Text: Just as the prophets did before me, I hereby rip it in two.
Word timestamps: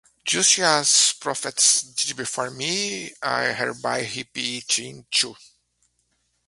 Just 0.25 0.57
as 0.57 1.13
the 1.13 1.21
prophets 1.21 1.83
did 1.83 2.15
before 2.17 2.49
me, 2.49 3.13
I 3.21 3.53
hereby 3.53 3.99
rip 3.99 4.35
it 4.35 4.79
in 4.79 5.05
two. 5.11 5.35